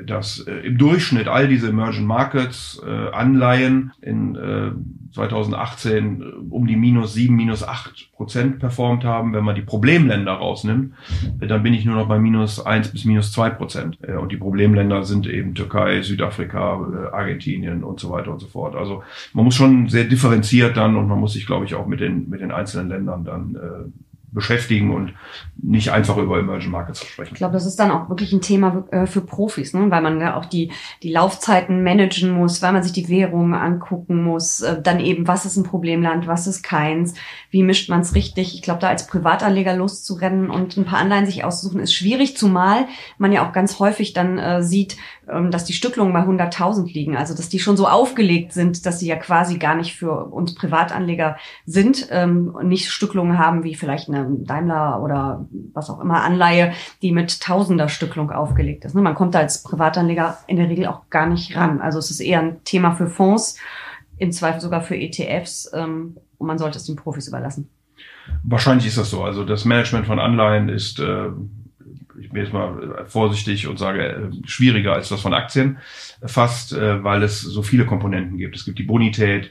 [0.04, 4.72] dass äh, im Durchschnitt all diese Emerging Markets äh, Anleihen in äh,
[5.16, 9.32] 2018 äh, um die minus sieben, minus acht Prozent performt haben.
[9.32, 10.92] Wenn man die Problemländer rausnimmt,
[11.40, 13.98] äh, dann bin ich nur noch bei minus eins bis minus zwei Prozent.
[14.02, 18.76] Äh, und die Problemländer sind eben Türkei, Südafrika, Argentinien und so weiter und so fort.
[18.76, 19.02] Also
[19.32, 22.28] man muss schon sehr differenziert dann und man muss sich, glaube ich, auch mit den,
[22.28, 23.92] mit den einzelnen Ländern dann
[24.36, 25.14] beschäftigen und
[25.56, 27.32] nicht einfach über Emerging Markets zu sprechen.
[27.32, 29.90] Ich glaube, das ist dann auch wirklich ein Thema äh, für Profis, ne?
[29.90, 30.72] weil man ja auch die,
[31.02, 35.46] die Laufzeiten managen muss, weil man sich die Währungen angucken muss, äh, dann eben, was
[35.46, 37.14] ist ein Problemland, was ist keins,
[37.50, 38.54] wie mischt man es richtig.
[38.54, 42.86] Ich glaube, da als Privatanleger loszurennen und ein paar Anleihen sich auszusuchen, ist schwierig, zumal
[43.16, 47.34] man ja auch ganz häufig dann äh, sieht, dass die Stücklungen bei 100.000 liegen, also
[47.34, 51.36] dass die schon so aufgelegt sind, dass sie ja quasi gar nicht für uns Privatanleger
[51.64, 57.10] sind, ähm, nicht Stücklungen haben wie vielleicht eine Daimler oder was auch immer Anleihe, die
[57.10, 58.94] mit Tausender Stücklung aufgelegt ist.
[58.94, 59.02] Ne?
[59.02, 61.80] Man kommt da als Privatanleger in der Regel auch gar nicht ran.
[61.80, 63.58] Also es ist eher ein Thema für Fonds,
[64.18, 67.68] im Zweifel sogar für ETFs ähm, und man sollte es den Profis überlassen.
[68.44, 69.22] Wahrscheinlich ist das so.
[69.22, 71.30] Also das Management von Anleihen ist, äh,
[72.20, 75.78] ich bin jetzt mal vorsichtig und sage, äh, schwieriger als das von Aktien
[76.24, 78.56] fast, äh, weil es so viele Komponenten gibt.
[78.56, 79.50] Es gibt die Bonität,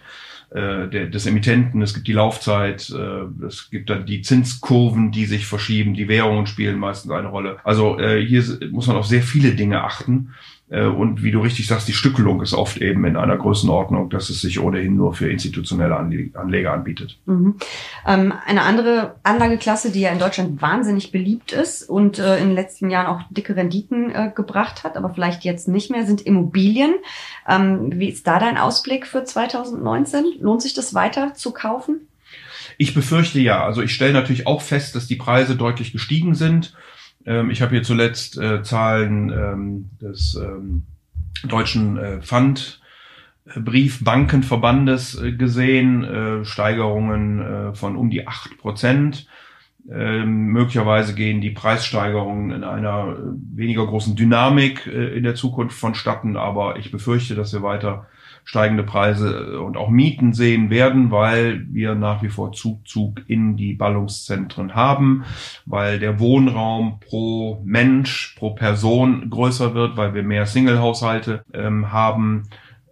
[0.52, 5.48] äh, des Emittenten, es gibt die Laufzeit, äh, es gibt dann die Zinskurven, die sich
[5.48, 7.58] verschieben, die Währungen spielen meistens eine Rolle.
[7.64, 10.34] Also äh, hier muss man auf sehr viele Dinge achten.
[10.70, 14.30] Äh, und wie du richtig sagst, die Stückelung ist oft eben in einer Größenordnung, dass
[14.30, 17.20] es sich ohnehin nur für institutionelle Anleger anbietet.
[17.26, 17.56] Mhm.
[18.06, 22.56] Ähm, eine andere Anlageklasse, die ja in Deutschland wahnsinnig beliebt ist und äh, in den
[22.56, 26.96] letzten Jahren auch dicke Renditen äh, gebracht hat, aber vielleicht jetzt nicht mehr, sind Immobilien.
[27.48, 30.26] Ähm, wie ist da dein Ausblick für 2019?
[30.40, 32.08] Lohnt sich das weiter zu kaufen?
[32.78, 33.64] Ich befürchte ja.
[33.64, 36.74] Also ich stelle natürlich auch fest, dass die Preise deutlich gestiegen sind.
[37.26, 40.84] Ähm, ich habe hier zuletzt äh, Zahlen ähm, des ähm,
[41.48, 49.28] deutschen äh, Pfandbriefbankenverbandes äh, gesehen, äh, Steigerungen äh, von um die acht Prozent.
[49.88, 53.18] Ähm, möglicherweise gehen die Preissteigerungen in einer
[53.54, 58.08] weniger großen Dynamik in der Zukunft vonstatten, aber ich befürchte, dass wir weiter
[58.46, 63.74] steigende Preise und auch Mieten sehen werden, weil wir nach wie vor Zugzug in die
[63.74, 65.26] Ballungszentren haben,
[65.66, 72.44] weil der Wohnraum pro Mensch, pro Person größer wird, weil wir mehr Single-Haushalte ähm, haben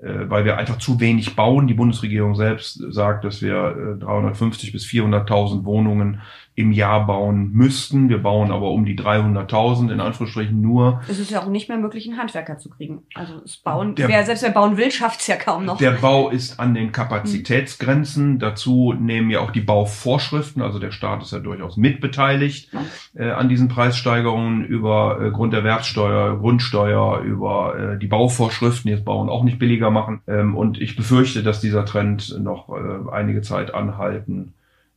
[0.01, 1.67] äh, weil wir einfach zu wenig bauen.
[1.67, 6.19] Die Bundesregierung selbst sagt, dass wir äh, 350 bis 400.000 Wohnungen
[6.55, 8.09] im Jahr bauen müssten.
[8.09, 11.01] Wir bauen aber um die 300.000 in Anführungsstrichen nur.
[11.07, 13.03] Es ist ja auch nicht mehr möglich, einen Handwerker zu kriegen.
[13.15, 15.77] Also das Bauen, der, wer, selbst wer bauen will, schafft es ja kaum noch.
[15.77, 18.33] Der Bau ist an den Kapazitätsgrenzen.
[18.33, 18.39] Hm.
[18.39, 22.69] Dazu nehmen ja auch die Bauvorschriften, also der Staat ist ja durchaus mitbeteiligt
[23.15, 29.29] äh, an diesen Preissteigerungen über äh, Grunderwerbssteuer, Grundsteuer, über äh, die Bauvorschriften, die das Bauen
[29.29, 30.21] auch nicht billiger machen.
[30.27, 34.53] Ähm, und ich befürchte, dass dieser Trend noch äh, einige Zeit anhalten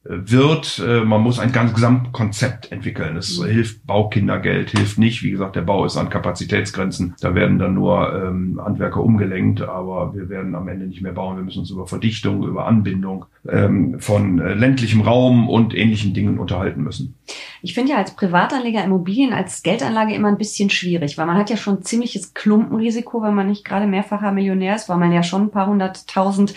[0.09, 0.83] wird.
[0.87, 3.17] Äh, man muss ein ganz Gesamtkonzept entwickeln.
[3.17, 3.47] Es mhm.
[3.47, 5.23] hilft Baukindergeld, hilft nicht.
[5.23, 7.15] Wie gesagt, der Bau ist an Kapazitätsgrenzen.
[7.21, 11.37] Da werden dann nur ähm, Handwerker umgelenkt, aber wir werden am Ende nicht mehr bauen.
[11.37, 16.39] Wir müssen uns über Verdichtung, über Anbindung ähm, von äh, ländlichem Raum und ähnlichen Dingen
[16.39, 17.15] unterhalten müssen.
[17.63, 21.51] Ich finde ja als Privatanleger Immobilien als Geldanlage immer ein bisschen schwierig, weil man hat
[21.51, 25.45] ja schon ziemliches Klumpenrisiko, wenn man nicht gerade mehrfacher Millionär ist, weil man ja schon
[25.45, 26.55] ein paar hunderttausend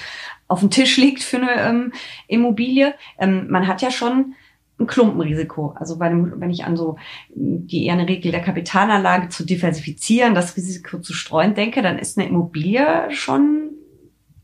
[0.48, 1.94] auf dem Tisch liegt für eine ähm,
[2.28, 2.96] Immobilie.
[3.18, 4.36] Ähm, man hat ja schon
[4.80, 5.76] ein Klumpenrisiko.
[5.78, 6.98] Also bei dem, wenn ich an so
[7.30, 12.18] die eher eine Regel der Kapitalanlage zu diversifizieren, das Risiko zu streuen denke, dann ist
[12.18, 13.72] eine Immobilie schon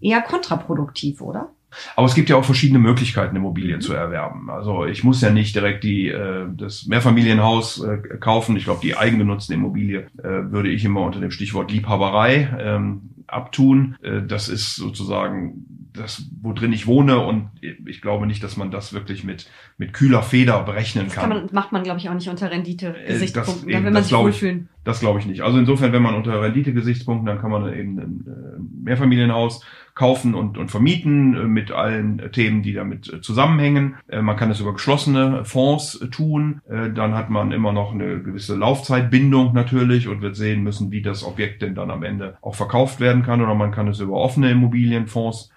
[0.02, 1.55] eher kontraproduktiv, oder?
[1.96, 4.50] Aber es gibt ja auch verschiedene Möglichkeiten, Immobilien zu erwerben.
[4.50, 8.56] Also ich muss ja nicht direkt die, äh, das Mehrfamilienhaus äh, kaufen.
[8.58, 13.96] Ich glaube, die eigengenutzte Immobilie äh, würde ich immer unter dem Stichwort Liebhaberei ähm, abtun.
[14.02, 18.72] Äh, das ist sozusagen das, wo drin ich wohne und ich glaube nicht, dass man
[18.72, 21.30] das wirklich mit, mit kühler Feder berechnen kann.
[21.30, 24.14] Das kann man, macht man, glaube ich, auch nicht unter Rendite-Gesichtspunkten, äh, will man sich
[24.14, 24.70] wohlfühlen.
[24.84, 25.42] Das glaube ich nicht.
[25.42, 30.58] Also insofern, wenn man unter Rendite-Gesichtspunkten, dann kann man eben ein äh, Mehrfamilienhaus kaufen und,
[30.58, 33.96] und vermieten äh, mit allen Themen, die damit zusammenhängen.
[34.12, 36.62] Man kann es über geschlossene Fonds tun.
[36.68, 41.24] Dann hat man immer noch eine gewisse Laufzeitbindung natürlich und wird sehen müssen, wie das
[41.24, 43.42] Objekt denn dann am Ende auch verkauft werden kann.
[43.42, 45.52] Oder man kann es über offene Immobilienfonds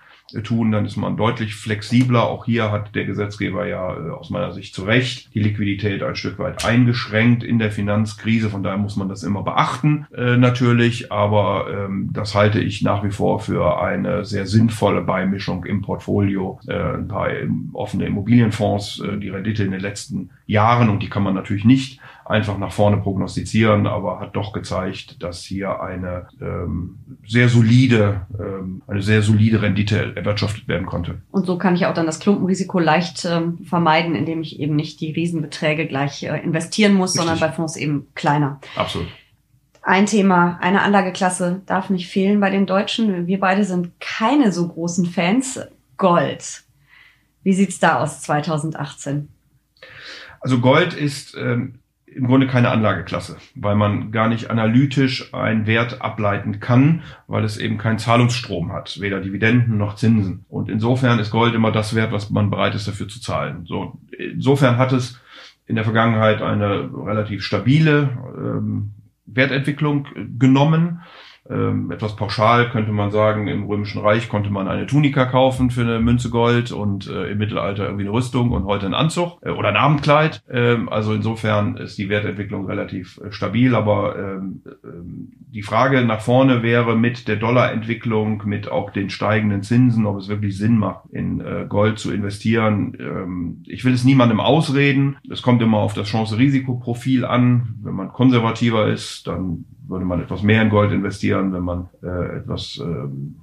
[0.44, 2.24] tun, dann ist man deutlich flexibler.
[2.24, 6.16] Auch hier hat der Gesetzgeber ja äh, aus meiner Sicht zu Recht die Liquidität ein
[6.16, 8.50] Stück weit eingeschränkt in der Finanzkrise.
[8.50, 11.10] Von daher muss man das immer beachten, äh, natürlich.
[11.10, 16.60] Aber ähm, das halte ich nach wie vor für eine sehr sinnvolle Beimischung im Portfolio.
[16.66, 17.28] Äh, ein paar
[17.72, 22.00] offene Immobilienfonds, äh, die Rendite in den letzten Jahren, und die kann man natürlich nicht
[22.28, 28.82] einfach nach vorne prognostizieren, aber hat doch gezeigt, dass hier eine ähm, sehr solide, ähm,
[28.86, 31.22] eine sehr solide Rendite erwirtschaftet werden konnte.
[31.30, 35.00] Und so kann ich auch dann das Klumpenrisiko leicht ähm, vermeiden, indem ich eben nicht
[35.00, 37.28] die Riesenbeträge gleich äh, investieren muss, Richtig.
[37.28, 38.60] sondern bei Fonds eben kleiner.
[38.76, 39.08] Absolut.
[39.82, 43.26] Ein Thema, eine Anlageklasse darf nicht fehlen bei den Deutschen.
[43.26, 45.60] Wir beide sind keine so großen Fans.
[45.96, 46.62] Gold.
[47.42, 49.28] Wie sieht's da aus 2018?
[50.40, 51.80] Also Gold ist ähm,
[52.18, 57.58] im Grunde keine Anlageklasse, weil man gar nicht analytisch einen Wert ableiten kann, weil es
[57.58, 60.44] eben keinen Zahlungsstrom hat, weder Dividenden noch Zinsen.
[60.48, 63.66] Und insofern ist Gold immer das Wert, was man bereit ist dafür zu zahlen.
[63.66, 65.20] So, insofern hat es
[65.66, 68.90] in der Vergangenheit eine relativ stabile ähm,
[69.26, 71.02] Wertentwicklung genommen
[71.50, 75.82] ähm, etwas pauschal könnte man sagen, im Römischen Reich konnte man eine Tunika kaufen für
[75.82, 79.50] eine Münze Gold und äh, im Mittelalter irgendwie eine Rüstung und heute ein Anzug äh,
[79.50, 80.42] oder ein Abendkleid.
[80.50, 86.20] Ähm, also insofern ist die Wertentwicklung relativ äh, stabil, aber ähm, ähm, die Frage nach
[86.20, 91.08] vorne wäre mit der Dollarentwicklung, mit auch den steigenden Zinsen, ob es wirklich Sinn macht,
[91.10, 92.96] in äh, Gold zu investieren.
[93.00, 95.16] Ähm, ich will es niemandem ausreden.
[95.30, 97.76] Es kommt immer auf das Chance-Risikoprofil an.
[97.82, 101.52] Wenn man konservativer ist, dann würde man etwas mehr in Gold investieren.
[101.52, 103.36] Wenn man äh, etwas ähm,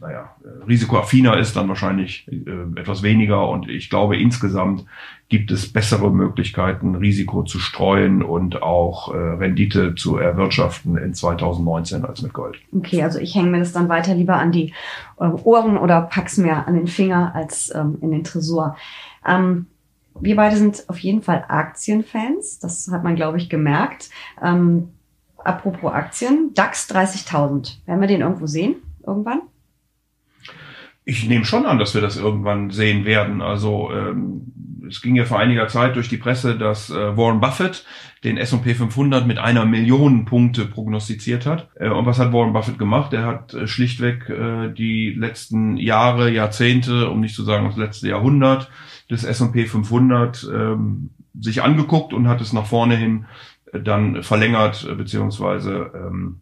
[0.00, 3.48] naja, risikoaffiner ist, dann wahrscheinlich äh, etwas weniger.
[3.48, 4.84] Und ich glaube, insgesamt
[5.28, 12.04] gibt es bessere Möglichkeiten, Risiko zu streuen und auch äh, Rendite zu erwirtschaften in 2019
[12.04, 12.56] als mit Gold.
[12.72, 14.72] Okay, also ich hänge mir das dann weiter lieber an die
[15.18, 18.76] äh, Ohren oder pack's mir an den Finger als ähm, in den Tresor.
[19.26, 19.66] Ähm,
[20.20, 22.58] wir beide sind auf jeden Fall Aktienfans.
[22.58, 24.10] Das hat man, glaube ich, gemerkt.
[24.42, 24.90] Ähm,
[25.46, 27.86] apropos Aktien, DAX 30.000.
[27.86, 28.76] Werden wir den irgendwo sehen?
[29.06, 29.42] Irgendwann?
[31.04, 33.40] Ich nehme schon an, dass wir das irgendwann sehen werden.
[33.40, 34.52] Also ähm,
[34.88, 37.84] es ging ja vor einiger Zeit durch die Presse, dass äh, Warren Buffett
[38.24, 41.68] den S&P 500 mit einer Million Punkte prognostiziert hat.
[41.76, 43.12] Äh, und was hat Warren Buffett gemacht?
[43.12, 48.08] Er hat äh, schlichtweg äh, die letzten Jahre, Jahrzehnte, um nicht zu sagen das letzte
[48.08, 48.70] Jahrhundert
[49.10, 53.26] des S&P 500 ähm, sich angeguckt und hat es nach vorne hin
[53.82, 56.40] dann verlängert beziehungsweise ähm,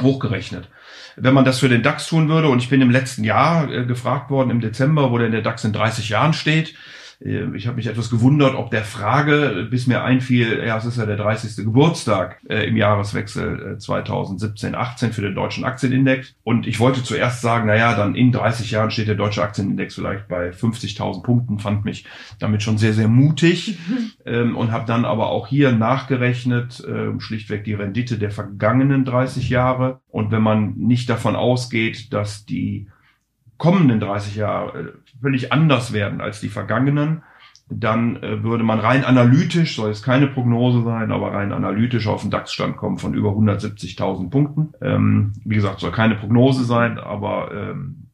[0.00, 0.68] hochgerechnet.
[1.16, 3.84] Wenn man das für den DAX tun würde, und ich bin im letzten Jahr äh,
[3.84, 6.74] gefragt worden, im Dezember, wo denn der DAX in 30 Jahren steht,
[7.24, 11.06] ich habe mich etwas gewundert, ob der Frage, bis mir einfiel, ja, es ist ja
[11.06, 11.64] der 30.
[11.64, 16.34] Geburtstag äh, im Jahreswechsel äh, 2017-18 für den deutschen Aktienindex.
[16.42, 19.94] Und ich wollte zuerst sagen, na ja, dann in 30 Jahren steht der deutsche Aktienindex
[19.94, 22.04] vielleicht bei 50.000 Punkten, fand mich
[22.40, 23.78] damit schon sehr, sehr mutig
[24.26, 29.48] ähm, und habe dann aber auch hier nachgerechnet, äh, schlichtweg die Rendite der vergangenen 30
[29.48, 30.00] Jahre.
[30.08, 32.88] Und wenn man nicht davon ausgeht, dass die
[33.64, 37.22] kommenden 30 Jahre äh, völlig anders werden als die vergangenen,
[37.70, 42.20] dann äh, würde man rein analytisch, soll es keine Prognose sein, aber rein analytisch auf
[42.20, 44.74] den DAX-Stand kommen von über 170.000 Punkten.
[44.82, 48.10] Ähm, wie gesagt, soll keine Prognose sein, aber ähm,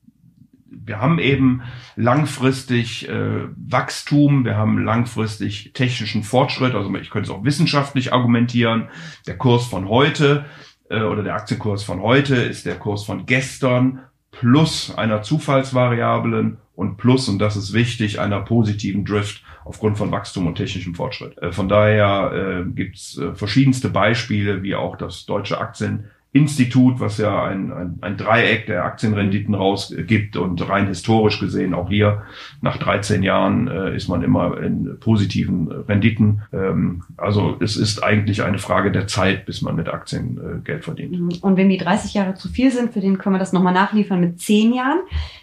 [0.71, 1.63] wir haben eben
[1.97, 8.89] langfristig äh, Wachstum, wir haben langfristig technischen Fortschritt, also ich könnte es auch wissenschaftlich argumentieren.
[9.27, 10.45] Der Kurs von heute
[10.91, 14.03] äh, oder der Aktienkurs von heute ist der Kurs von gestern
[14.41, 20.47] plus einer Zufallsvariablen und plus, und das ist wichtig, einer positiven Drift aufgrund von Wachstum
[20.47, 21.37] und technischem Fortschritt.
[21.43, 27.01] Äh, von daher äh, gibt es äh, verschiedenste Beispiele, wie auch das deutsche Aktien Institut,
[27.01, 32.23] was ja ein, ein, ein Dreieck der Aktienrenditen rausgibt und rein historisch gesehen auch hier
[32.61, 36.43] nach 13 Jahren äh, ist man immer in positiven Renditen.
[36.53, 40.85] Ähm, also es ist eigentlich eine Frage der Zeit, bis man mit Aktien äh, Geld
[40.85, 41.19] verdient.
[41.19, 41.33] Mhm.
[41.41, 44.21] Und wenn die 30 Jahre zu viel sind, für den können wir das nochmal nachliefern
[44.21, 45.01] mit 10 Jahren.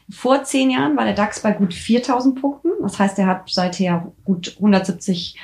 [0.09, 2.69] Vor 10 Jahren war der DAX bei gut 4000 Punkten.
[2.81, 5.37] Das heißt, er hat seither gut 170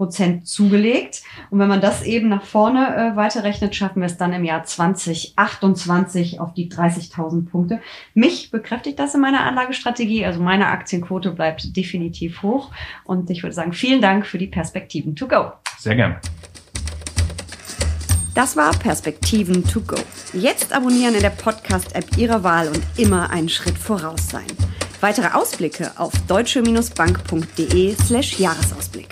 [0.00, 1.20] Prozent zugelegt.
[1.50, 4.64] Und wenn man das eben nach vorne äh, weiterrechnet, schaffen wir es dann im Jahr
[4.64, 7.80] 2028 auf die 30.000 Punkte.
[8.14, 10.24] Mich bekräftigt das in meiner Anlagestrategie.
[10.24, 12.70] Also meine Aktienquote bleibt definitiv hoch.
[13.04, 15.52] Und ich würde sagen, vielen Dank für die Perspektiven to go.
[15.76, 16.16] Sehr gern.
[18.34, 19.96] Das war Perspektiven to go.
[20.32, 24.46] Jetzt abonnieren in der Podcast-App Ihrer Wahl und immer einen Schritt voraus sein.
[25.02, 29.08] Weitere Ausblicke auf deutsche-bank.de slash Jahresausblick.